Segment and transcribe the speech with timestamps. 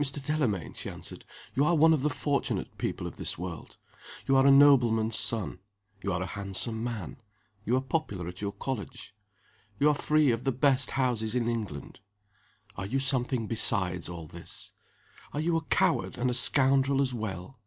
[0.00, 0.20] "Mr.
[0.20, 1.24] Delamayn," she answered,
[1.54, 3.76] "you are one of the fortunate people of this world.
[4.26, 5.60] You are a nobleman's son.
[6.02, 7.18] You are a handsome man.
[7.64, 9.14] You are popular at your college.
[9.78, 12.00] You are free of the best houses in England.
[12.74, 14.72] Are you something besides all this?
[15.32, 17.60] Are you a coward and a scoundrel as well?"